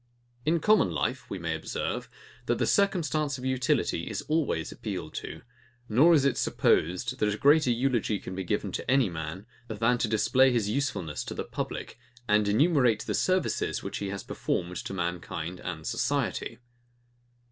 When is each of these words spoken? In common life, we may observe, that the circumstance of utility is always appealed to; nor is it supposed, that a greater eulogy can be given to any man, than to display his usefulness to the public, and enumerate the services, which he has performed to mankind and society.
In 0.47 0.59
common 0.59 0.89
life, 0.89 1.29
we 1.29 1.37
may 1.37 1.53
observe, 1.53 2.09
that 2.47 2.57
the 2.57 2.65
circumstance 2.65 3.37
of 3.37 3.45
utility 3.45 4.09
is 4.09 4.23
always 4.23 4.71
appealed 4.71 5.13
to; 5.13 5.43
nor 5.87 6.15
is 6.15 6.25
it 6.25 6.39
supposed, 6.39 7.19
that 7.19 7.31
a 7.31 7.37
greater 7.37 7.69
eulogy 7.69 8.17
can 8.17 8.33
be 8.33 8.43
given 8.43 8.71
to 8.71 8.89
any 8.89 9.09
man, 9.11 9.45
than 9.67 9.99
to 9.99 10.07
display 10.07 10.51
his 10.51 10.67
usefulness 10.69 11.23
to 11.25 11.35
the 11.35 11.43
public, 11.43 11.99
and 12.27 12.47
enumerate 12.47 13.01
the 13.03 13.13
services, 13.13 13.83
which 13.83 13.99
he 13.99 14.09
has 14.09 14.23
performed 14.23 14.77
to 14.77 14.93
mankind 14.95 15.59
and 15.59 15.85
society. 15.85 16.57